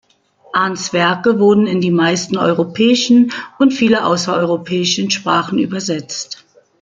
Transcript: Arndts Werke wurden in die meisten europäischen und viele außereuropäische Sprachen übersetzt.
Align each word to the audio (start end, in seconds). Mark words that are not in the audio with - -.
Arndts 0.51 0.93
Werke 0.93 1.37
wurden 1.39 1.67
in 1.67 1.79
die 1.79 1.91
meisten 1.91 2.35
europäischen 2.35 3.31
und 3.59 3.71
viele 3.71 4.03
außereuropäische 4.03 5.11
Sprachen 5.11 5.59
übersetzt. 5.59 6.43